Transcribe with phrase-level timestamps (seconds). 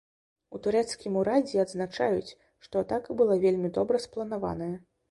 [0.57, 2.35] У турэцкім урадзе адзначаюць,
[2.67, 4.75] што атака была вельмі добра спланаваная.